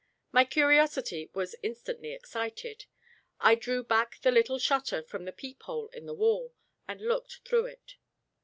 My 0.31 0.45
curiosity 0.45 1.29
was 1.35 1.53
instantly 1.61 2.11
excited. 2.11 2.85
I 3.39 3.53
drew 3.53 3.83
back 3.83 4.19
the 4.21 4.31
little 4.31 4.57
shutter 4.57 5.03
from 5.03 5.25
the 5.25 5.31
peephole 5.31 5.89
in 5.89 6.07
the 6.07 6.15
wall, 6.15 6.55
and 6.87 6.99
looked 7.01 7.41
through 7.45 7.67
it. 7.67 7.97